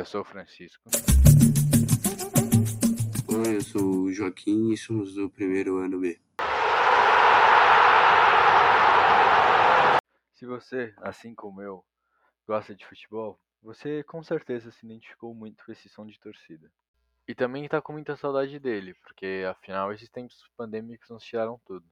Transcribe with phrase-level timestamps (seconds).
[0.00, 0.82] Eu sou o Francisco.
[3.28, 6.18] Oi, eu sou o Joaquim e somos do primeiro ano B.
[10.32, 11.84] Se você, assim como eu,
[12.46, 16.72] gosta de futebol, você com certeza se identificou muito com esse som de torcida.
[17.28, 21.84] E também tá com muita saudade dele, porque afinal esses tempos pandêmicos nos tiraram tudo.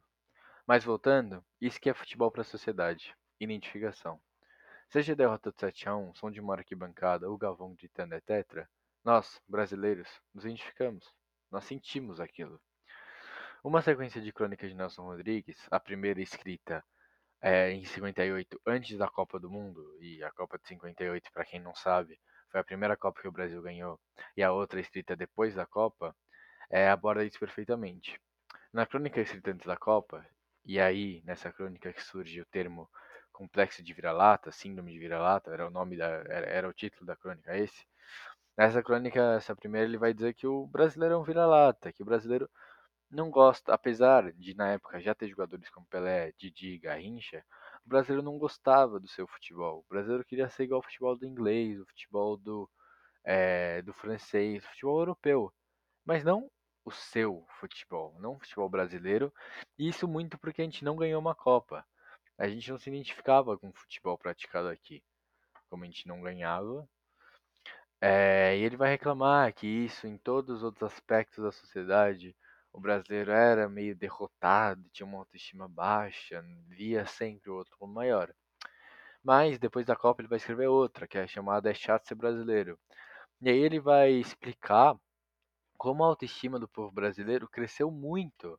[0.67, 4.19] Mas voltando, isso que é futebol para a sociedade, identificação.
[4.91, 8.21] Seja a derrota de 7 a 1, som de uma arquibancada ou Galvão gritando é
[8.21, 8.67] tetra,
[9.05, 11.15] nós, brasileiros, nos identificamos,
[11.51, 12.59] nós sentimos aquilo.
[13.63, 16.83] Uma sequência de crônicas de Nelson Rodrigues, a primeira escrita
[17.43, 21.61] é, em 58, antes da Copa do Mundo, e a Copa de 58, para quem
[21.61, 22.19] não sabe,
[22.51, 24.01] foi a primeira Copa que o Brasil ganhou,
[24.35, 26.17] e a outra escrita depois da Copa,
[26.71, 28.19] é, aborda isso perfeitamente.
[28.73, 30.27] Na crônica escrita antes da Copa,
[30.65, 32.89] e aí nessa crônica que surge o termo
[33.39, 37.15] complexo de vira-lata, síndrome de vira-lata, era o nome da, era, era, o título da
[37.15, 37.87] crônica esse.
[38.57, 42.07] Nessa crônica, essa primeira, ele vai dizer que o brasileiro é um vira-lata, que o
[42.07, 42.51] brasileiro
[43.11, 47.45] não gosta, apesar de na época já ter jogadores como Pelé, Didi, Garrincha,
[47.87, 49.85] o brasileiro não gostava do seu futebol.
[49.87, 52.69] O brasileiro queria ser igual ao futebol do inglês, o futebol do,
[53.25, 55.53] é, do francês, o futebol europeu,
[56.05, 56.51] mas não
[56.85, 59.33] o seu futebol, não o futebol brasileiro.
[59.79, 61.87] E isso muito porque a gente não ganhou uma Copa
[62.39, 65.03] a gente não se identificava com o futebol praticado aqui.
[65.69, 66.89] Como a gente não ganhava.
[68.01, 72.35] É, e ele vai reclamar que isso, em todos os outros aspectos da sociedade,
[72.73, 78.33] o brasileiro era meio derrotado, tinha uma autoestima baixa, via sempre o outro como maior.
[79.23, 82.79] Mas depois da Copa ele vai escrever outra, que é chamada É Chato Ser Brasileiro.
[83.43, 84.97] E aí ele vai explicar
[85.77, 88.59] como a autoestima do povo brasileiro cresceu muito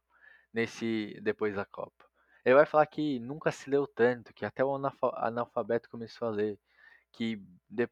[0.53, 2.08] nesse depois da Copa.
[2.49, 4.75] Ele vai falar que nunca se leu tanto, que até o
[5.13, 6.57] analfabeto começou a ler,
[7.11, 7.39] que
[7.69, 7.87] de,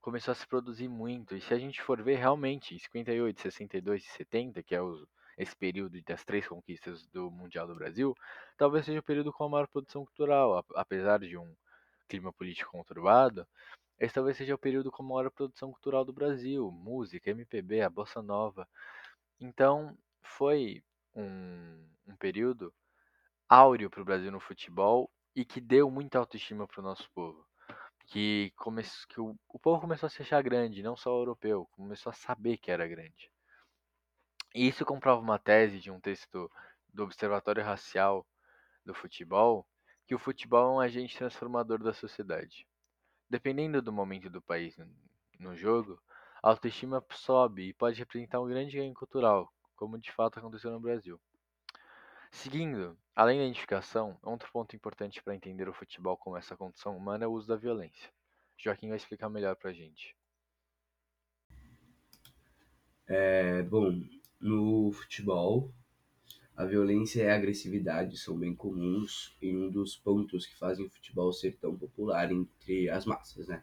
[0.00, 1.34] começou a se produzir muito.
[1.34, 5.04] E se a gente for ver realmente, 58, 62 e 70, que é os,
[5.36, 8.14] esse período das três conquistas do Mundial do Brasil,
[8.56, 11.52] talvez seja o período com a maior produção cultural, apesar de um
[12.08, 13.44] clima político conturbado.
[13.98, 17.90] Esse talvez seja o período com a maior produção cultural do Brasil, música, MPB, a
[17.90, 18.68] bossa nova.
[19.40, 20.84] Então, foi
[21.16, 22.72] um, um período
[23.48, 27.46] áureo para o Brasil no futebol e que deu muita autoestima para o nosso povo.
[28.06, 31.66] Que, come, que o, o povo começou a se achar grande, não só o europeu,
[31.72, 33.30] começou a saber que era grande.
[34.54, 36.50] E isso comprova uma tese de um texto
[36.88, 38.26] do Observatório Racial
[38.84, 39.66] do Futebol,
[40.06, 42.66] que o futebol é um agente transformador da sociedade.
[43.28, 44.76] Dependendo do momento do país
[45.38, 46.00] no jogo,
[46.42, 50.80] a autoestima sobe e pode representar um grande ganho cultural, como de fato aconteceu no
[50.80, 51.20] Brasil.
[52.30, 57.24] Seguindo, além da identificação, outro ponto importante para entender o futebol como essa condição humana
[57.24, 58.10] é o uso da violência.
[58.58, 60.16] Joaquim vai explicar melhor para a gente.
[63.06, 64.02] É, bom,
[64.40, 65.72] no futebol,
[66.56, 70.90] a violência e a agressividade são bem comuns e um dos pontos que fazem o
[70.90, 73.62] futebol ser tão popular entre as massas, né?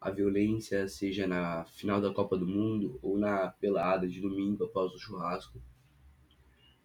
[0.00, 4.92] A violência, seja na final da Copa do Mundo ou na pelada de domingo após
[4.92, 5.62] o churrasco,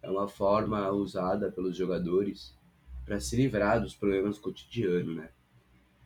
[0.06, 2.54] é uma forma usada pelos jogadores
[3.04, 5.30] para se livrar dos problemas cotidianos, né?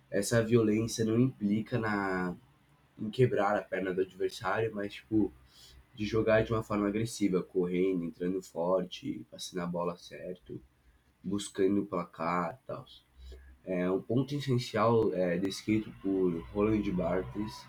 [0.10, 2.34] Essa violência não implica na
[2.98, 5.32] em quebrar a perna do adversário, mas tipo
[5.94, 10.60] de jogar de uma forma agressiva, correndo, entrando forte, passando a bola certo,
[11.24, 12.86] buscando o placar, tal.
[13.66, 17.66] É um ponto essencial é, descrito por Roland Barthes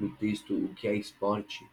[0.00, 1.64] no texto O que é esporte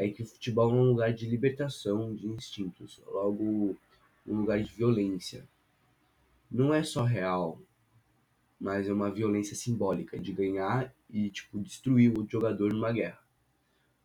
[0.00, 3.76] é que o futebol é um lugar de libertação de instintos, logo
[4.26, 5.46] um lugar de violência.
[6.50, 7.60] Não é só real,
[8.58, 13.22] mas é uma violência simbólica de ganhar e tipo destruir o jogador numa guerra.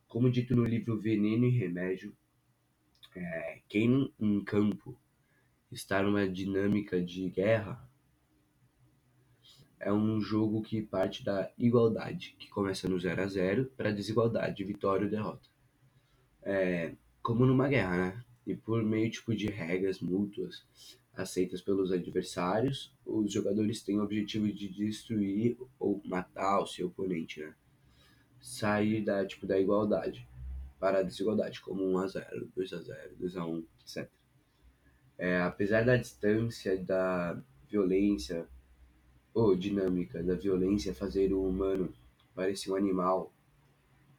[0.06, 2.13] Como dito no livro Veneno e Remédio,
[3.16, 4.97] é, quem em campo
[5.71, 7.89] está numa dinâmica de guerra
[9.80, 14.63] é um jogo que parte da igualdade, que começa no 0 a 0 para desigualdade,
[14.65, 15.55] vitória ou derrota
[16.45, 16.94] é,
[17.24, 18.24] como numa guerra, né?
[18.45, 20.63] E por meio tipo de regras mútuas
[21.15, 27.39] aceitas pelos adversários, os jogadores têm o objetivo de destruir ou matar o seu oponente,
[27.39, 27.53] né?
[28.39, 30.27] Sair da tipo da igualdade
[30.80, 34.09] para a desigualdade, como 1 a 0, 2 a 0, 2 a 1, etc.
[35.18, 38.47] É, apesar da distância da violência
[39.33, 41.92] ou dinâmica da violência fazer o humano
[42.36, 43.33] parecer um animal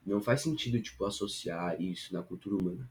[0.07, 2.89] não faz sentido, tipo, associar isso na cultura humana.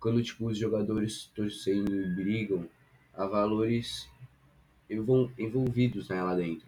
[0.00, 2.68] Quando, tipo, os jogadores torcendo e brigam,
[3.12, 4.08] há valores
[4.88, 6.66] envolvidos né, lá dentro.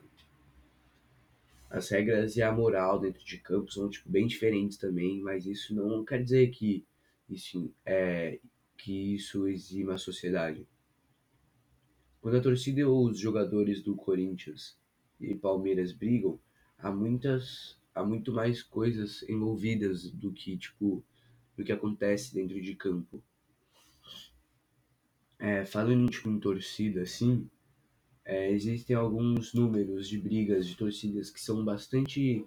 [1.70, 5.75] as regras e a moral dentro de campo são tipo, bem diferentes também, mas isso
[5.75, 6.84] não quer dizer que
[7.29, 8.38] isso, é,
[8.76, 10.67] que isso exima a sociedade.
[12.20, 14.76] Quando a torcida ou os jogadores do Corinthians
[15.20, 16.41] e Palmeiras brigam,
[16.79, 21.04] há muitas há muito mais coisas envolvidas do que tipo
[21.56, 23.20] do que acontece dentro de campo.
[25.40, 27.50] É, falando tipo, em torcida, assim,
[28.24, 32.46] é, existem alguns números de brigas de torcidas que são bastante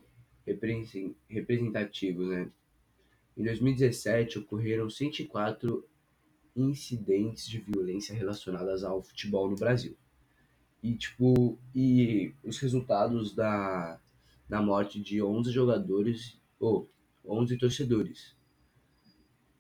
[1.28, 2.50] representativos, né?
[3.36, 5.86] Em 2017 ocorreram 104
[6.56, 9.98] incidentes de violência relacionadas ao futebol no Brasil.
[10.82, 14.00] E tipo, e os resultados da,
[14.52, 16.90] da morte de 11 jogadores ou
[17.26, 18.36] 11 torcedores.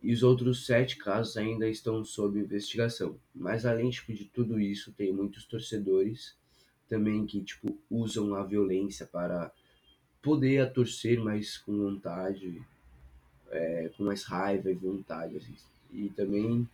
[0.04, 3.16] E os outros sete casos ainda estão sob investigação.
[3.34, 6.36] Mas além tipo, de tudo isso, tem muitos torcedores
[6.90, 9.50] também que tipo usam a violência para
[10.22, 12.62] poder a torcer mais com vontade,
[13.50, 15.38] é, com mais raiva e vontade.
[15.38, 15.56] Assim.
[15.94, 16.68] E também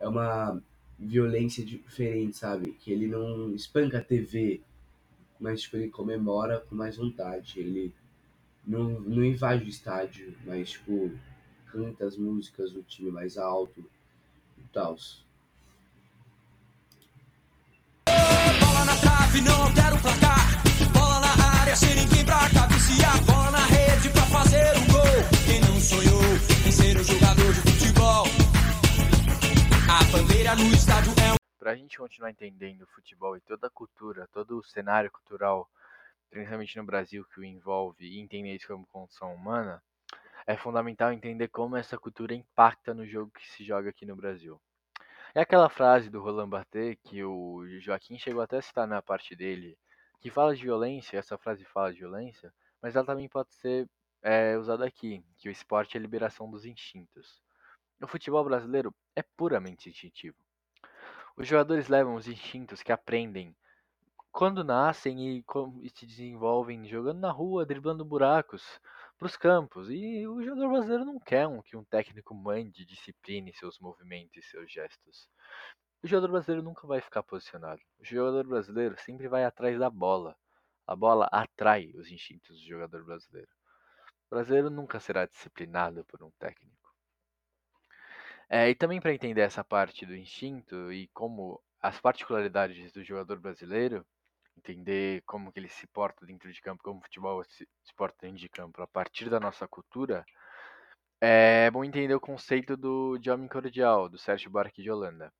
[0.00, 0.58] é uma
[0.98, 2.72] violência diferente, sabe?
[2.80, 4.62] Que ele não espanca a TV,
[5.40, 7.60] mas tipo, ele comemora com mais vontade.
[7.60, 7.94] Ele
[8.66, 11.10] não, não invade o estádio, mas tipo,
[11.66, 13.84] canta as músicas do time mais alto
[14.58, 14.96] e tal.
[18.60, 20.62] Bola na trave, não altera o placar.
[20.92, 23.24] Bola na área, sem ninguém pra cabecear.
[23.24, 25.24] Bola na rede pra fazer um gol.
[25.46, 26.22] Quem não sonhou
[26.66, 28.26] em ser um jogador de futebol?
[29.88, 31.37] A bandeira no estádio é um...
[31.68, 35.68] Pra gente continuar entendendo o futebol e toda a cultura, todo o cenário cultural,
[36.30, 39.82] principalmente no Brasil, que o envolve e entender isso como condição humana,
[40.46, 44.58] é fundamental entender como essa cultura impacta no jogo que se joga aqui no Brasil.
[45.34, 49.36] É aquela frase do Roland Barthes que o Joaquim chegou até a citar na parte
[49.36, 49.76] dele,
[50.20, 52.50] que fala de violência, essa frase fala de violência,
[52.80, 53.86] mas ela também pode ser
[54.22, 57.42] é, usada aqui, que o esporte é a liberação dos instintos.
[58.00, 60.47] O futebol brasileiro é puramente instintivo.
[61.38, 63.54] Os jogadores levam os instintos que aprendem
[64.32, 65.44] quando nascem e,
[65.94, 68.80] se desenvolvem jogando na rua, driblando buracos
[69.16, 69.88] para os campos.
[69.88, 74.50] E o jogador brasileiro não quer um, que um técnico mande, discipline seus movimentos e
[74.50, 75.28] seus gestos.
[76.02, 77.80] O jogador brasileiro nunca vai ficar posicionado.
[78.00, 80.36] O jogador brasileiro sempre vai atrás da bola.
[80.88, 83.50] A bola atrai os instintos do jogador brasileiro.
[84.28, 86.77] O brasileiro nunca será disciplinado por um técnico.
[88.50, 93.38] É, e também para entender essa parte do instinto e como as particularidades do jogador
[93.38, 94.06] brasileiro,
[94.56, 98.16] entender como que ele se porta dentro de campo, como o futebol se, se porta
[98.22, 100.24] dentro de campo a partir da nossa cultura,
[101.20, 105.32] é bom entender o conceito do, de homem cordial, do Sérgio Buarque de Holanda.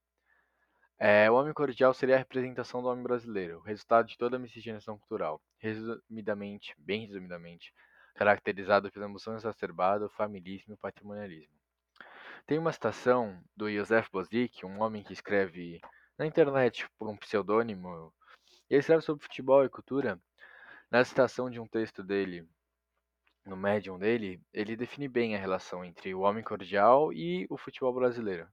[0.99, 4.99] É, o homem cordial seria a representação do homem brasileiro, resultado de toda a miscigenação
[4.99, 7.73] cultural, resumidamente, bem resumidamente,
[8.15, 11.58] caracterizado pela emoção exacerbada, o familismo e o patrimonialismo.
[12.49, 15.83] Tem uma citação do Josef Bosik, um homem que escreve
[16.17, 18.11] na internet por um pseudônimo
[18.71, 20.19] ele escreve sobre futebol e cultura.
[20.91, 22.49] Na citação de um texto dele,
[23.45, 27.93] no Medium dele, ele define bem a relação entre o homem cordial e o futebol
[27.93, 28.49] brasileiro.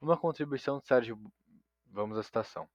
[0.00, 1.16] Uma contribuição de Sérgio.
[1.86, 2.68] Vamos à citação.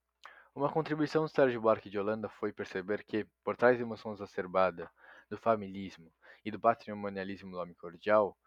[0.56, 4.90] Uma contribuição de Sérgio Buarque de Holanda foi perceber que, por trás da emoção exacerbada,
[5.30, 6.10] do familismo
[6.46, 8.38] e do patrimonialismo do homem cordial,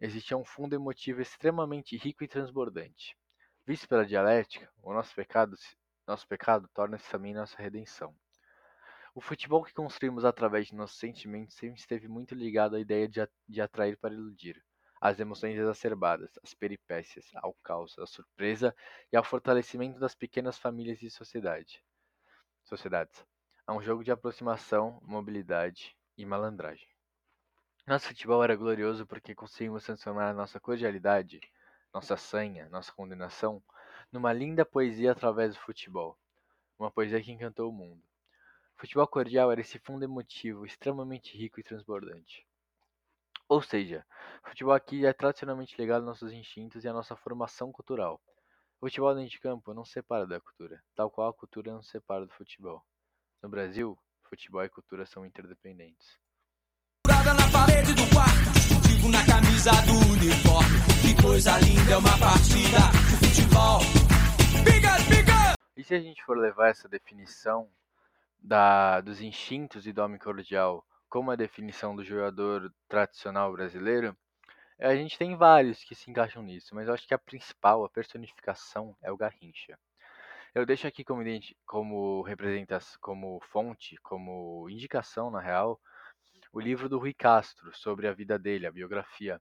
[0.00, 3.16] existia um fundo emotivo extremamente rico e transbordante.
[3.66, 5.56] Visto pela dialética, o nosso pecado
[6.06, 8.14] nosso pecado torna-se também nossa redenção.
[9.14, 13.26] O futebol que construímos através de nossos sentimentos sempre esteve muito ligado à ideia de,
[13.48, 14.62] de atrair para iludir,
[15.00, 18.74] às emoções exacerbadas, às peripécias, ao caos, à surpresa
[19.12, 21.82] e ao fortalecimento das pequenas famílias e sociedade,
[22.62, 23.24] sociedades.
[23.66, 26.95] A um jogo de aproximação, mobilidade e malandragem.
[27.86, 31.40] Nosso futebol era glorioso porque conseguimos a nossa cordialidade,
[31.94, 33.62] nossa sanha, nossa condenação
[34.10, 36.18] numa linda poesia através do futebol,
[36.76, 38.02] uma poesia que encantou o mundo.
[38.76, 42.44] O futebol cordial era esse fundo emotivo extremamente rico e transbordante.
[43.48, 44.04] Ou seja,
[44.44, 48.20] o futebol aqui é tradicionalmente ligado aos nossos instintos e à nossa formação cultural.
[48.80, 52.26] O futebol dentro de campo não separa da cultura, tal qual a cultura não separa
[52.26, 52.84] do futebol.
[53.40, 53.96] No Brasil,
[54.28, 56.18] futebol e cultura são interdependentes.
[59.10, 60.78] Na camisa do uniforme.
[61.00, 63.80] Que coisa linda é uma partida de futebol.
[65.76, 67.68] E se a gente for levar essa definição
[68.42, 74.16] da, dos instintos e do homem cordial como a definição do jogador tradicional brasileiro,
[74.80, 77.88] a gente tem vários que se encaixam nisso, mas eu acho que a principal, a
[77.88, 79.78] personificação, é o Garrincha.
[80.54, 81.22] Eu deixo aqui como,
[81.64, 85.80] como representação, como fonte, como indicação, na real,
[86.56, 89.38] o livro do Rui Castro sobre a vida dele, a biografia.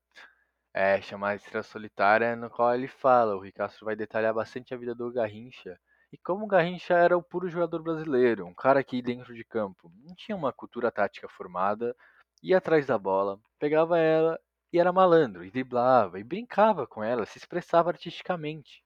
[0.74, 4.78] É chamada Estrela Solitária, no qual ele fala, o Rui Castro vai detalhar bastante a
[4.78, 5.80] vida do Garrincha
[6.12, 9.92] e como o Garrincha era o puro jogador brasileiro, um cara que dentro de campo
[10.04, 11.96] não tinha uma cultura tática formada,
[12.44, 14.40] ia atrás da bola, pegava ela
[14.74, 18.84] e era malandro, e driblava, e brincava com ela, se expressava artisticamente.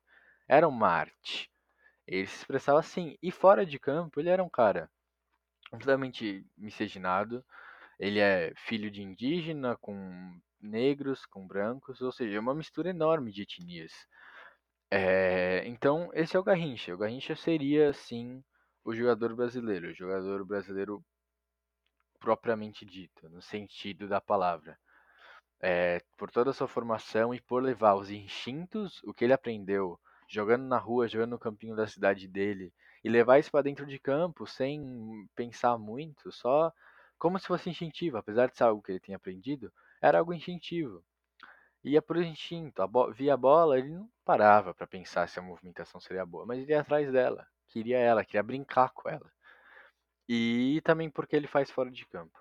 [0.47, 1.51] Era uma arte.
[2.07, 3.17] Ele se expressava assim.
[3.21, 4.89] E fora de campo, ele era um cara
[5.69, 7.43] completamente miscigenado.
[7.99, 13.31] Ele é filho de indígena, com negros, com brancos, ou seja, é uma mistura enorme
[13.31, 13.91] de etnias.
[14.91, 16.93] É, então, esse é o Garrincha.
[16.93, 18.43] O Garrincha seria, sim,
[18.83, 21.03] o jogador brasileiro, o jogador brasileiro
[22.19, 24.77] propriamente dito, no sentido da palavra.
[25.61, 29.99] É, por toda a sua formação e por levar os instintos, o que ele aprendeu
[30.27, 32.71] jogando na rua, jogando no campinho da cidade dele,
[33.03, 36.71] e levar isso para dentro de campo sem pensar muito, só
[37.19, 39.71] como se fosse instintivo, apesar de ser algo que ele tinha aprendido,
[40.01, 41.03] era algo instintivo.
[41.83, 45.99] Ia por instinto, a via a bola, ele não parava para pensar se a movimentação
[45.99, 49.31] seria boa, mas ele ia atrás dela, queria ela, queria brincar com ela.
[50.27, 52.37] E também porque ele faz fora de campo,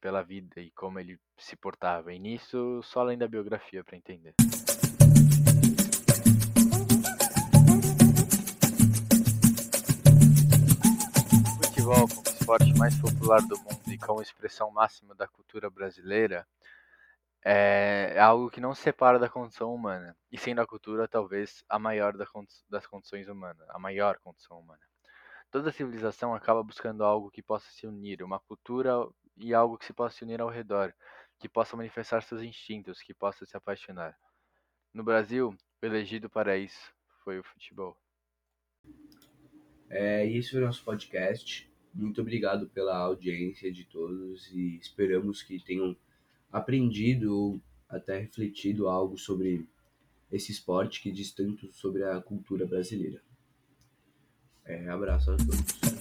[0.00, 2.12] pela vida e como ele se portava.
[2.12, 4.34] E nisso, só além da biografia para entender.
[11.62, 16.44] futebol esporte mais popular do mundo e como expressão máxima da cultura brasileira
[17.44, 21.78] é algo que não se separa da condição humana, e sendo a cultura talvez a
[21.78, 22.16] maior
[22.68, 24.80] das condições humanas, a maior condição humana.
[25.48, 28.94] Toda civilização acaba buscando algo que possa se unir, uma cultura
[29.36, 30.92] e algo que se possa se unir ao redor,
[31.38, 34.18] que possa manifestar seus instintos, que possa se apaixonar.
[34.92, 36.92] No Brasil, o elegido para isso
[37.22, 37.96] foi o futebol.
[39.88, 41.69] É, isso é o nosso podcast.
[41.92, 45.96] Muito obrigado pela audiência de todos e esperamos que tenham
[46.52, 49.66] aprendido ou até refletido algo sobre
[50.30, 53.20] esse esporte que diz tanto sobre a cultura brasileira.
[54.64, 55.99] É, abraço a todos.